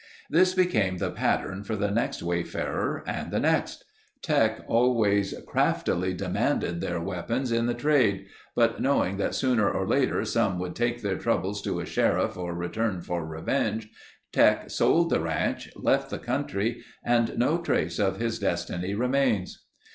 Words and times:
This 0.31 0.55
became 0.55 0.97
the 0.97 1.11
pattern 1.11 1.63
for 1.63 1.75
the 1.75 1.91
next 1.91 2.23
wayfarer 2.23 3.03
and 3.05 3.29
the 3.29 3.39
next. 3.39 3.85
Teck 4.23 4.61
always 4.65 5.31
craftily 5.45 6.15
demanded 6.15 6.81
their 6.81 6.99
weapons 6.99 7.51
in 7.51 7.67
the 7.67 7.75
trade, 7.75 8.25
but 8.55 8.81
knowing 8.81 9.17
that 9.17 9.35
sooner 9.35 9.69
or 9.69 9.87
later 9.87 10.25
some 10.25 10.57
would 10.57 10.75
take 10.75 11.03
their 11.03 11.19
troubles 11.19 11.61
to 11.61 11.79
a 11.81 11.85
sheriff 11.85 12.35
or 12.35 12.55
return 12.55 13.01
for 13.01 13.23
revenge, 13.23 13.89
Teck 14.33 14.71
sold 14.71 15.11
the 15.11 15.19
ranch, 15.19 15.69
left 15.75 16.09
the 16.09 16.17
country 16.17 16.81
and 17.05 17.37
no 17.37 17.59
trace 17.59 17.99
of 17.99 18.19
his 18.19 18.39
destiny 18.39 18.95
remains. 18.95 19.67